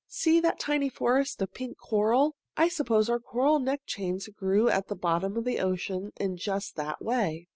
"See 0.07 0.39
that 0.39 0.57
tiny 0.59 0.89
forest 0.89 1.43
of 1.43 1.53
pink 1.53 1.77
coral. 1.77 2.35
I 2.57 2.69
suppose 2.69 3.07
our 3.07 3.19
coral 3.19 3.59
neck 3.59 3.81
chains 3.85 4.27
grew 4.29 4.67
at 4.67 4.87
the 4.87 4.95
bottom 4.95 5.37
of 5.37 5.45
the 5.45 5.59
ocean 5.59 6.11
in 6.19 6.37
just 6.37 6.75
that 6.75 7.03
way." 7.03 7.45